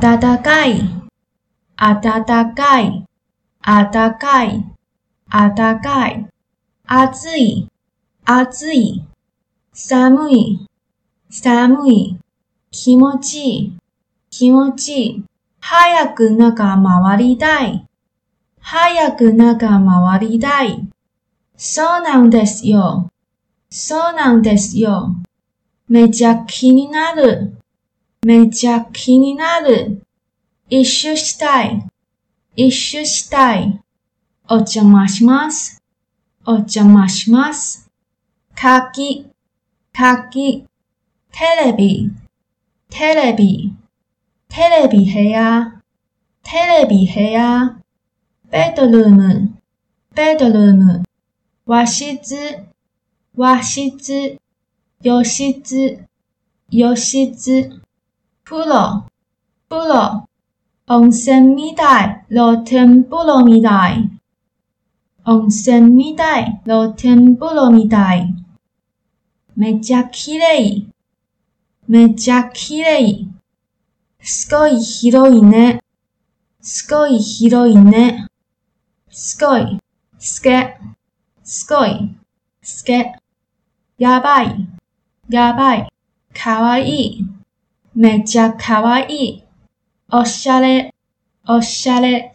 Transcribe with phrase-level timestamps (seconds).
[0.00, 0.80] 暖かい、
[1.76, 3.04] 暖かい、
[3.60, 4.64] 暖かい、
[5.28, 6.28] 暖かい。
[6.86, 7.66] 暑い、
[8.24, 9.04] 暑い。
[9.72, 10.66] 寒い、
[11.28, 12.18] 寒い。
[12.70, 13.78] 気持ちいい、
[14.30, 15.24] 気持ちいい。
[15.58, 17.84] 早く中回りたい。
[18.60, 20.88] 早く中回りたい。
[21.56, 23.08] そうなんですよ。
[23.68, 25.16] そうなんですよ。
[25.88, 27.57] めちゃ気になる。
[28.22, 30.02] めっちゃ気になる。
[30.68, 31.86] 一周したい。
[32.56, 33.80] 一周したい。
[34.48, 35.80] お邪魔します。
[36.44, 37.88] お邪魔します。
[38.56, 39.26] かき、
[39.92, 40.64] かき、
[41.30, 42.10] テレビ、
[42.90, 43.72] テレビ、
[44.48, 45.80] テレビ部屋、
[46.42, 47.78] テレビ部屋、
[48.50, 49.60] ベッドルーム、
[50.14, 51.02] ベッドルーム、
[51.66, 52.34] 和室、
[53.36, 54.38] 和室、
[55.02, 56.04] 浴室、
[56.70, 57.80] 浴室、
[58.50, 59.04] 風呂、
[59.68, 60.26] 風呂、
[60.86, 64.10] 温泉みたい、露天風呂みたい。
[65.26, 68.34] 温泉みたい、露天風呂みたい。
[69.54, 70.86] めちゃ綺麗。
[71.86, 73.28] めちゃ綺麗。
[74.22, 75.80] すごい広いね。
[76.62, 78.28] すごい広いね。
[79.10, 79.78] すごい。
[80.18, 80.78] すけ。
[81.44, 82.16] すごい。
[82.62, 83.12] すけ。
[83.98, 84.66] やばい。
[85.28, 85.88] やばい。
[86.32, 87.37] かわいい。
[88.00, 89.44] めっちゃかわいい。
[90.12, 90.94] おしゃれ。
[91.48, 92.26] おしゃれ。